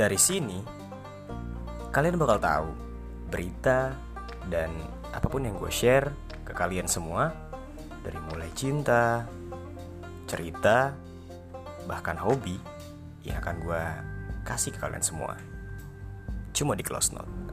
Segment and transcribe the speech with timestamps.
[0.00, 0.56] Dari sini,
[1.92, 2.72] kalian bakal tahu
[3.28, 3.92] berita
[4.48, 4.72] dan
[5.12, 6.08] apa pun yang gue share
[6.40, 7.28] ke kalian semua,
[8.00, 9.28] dari mulai cinta,
[10.24, 10.96] cerita,
[11.84, 12.56] bahkan hobi
[13.28, 13.84] yang akan gue
[14.48, 15.36] kasih ke kalian semua.
[16.56, 17.49] Cuma di Close Note.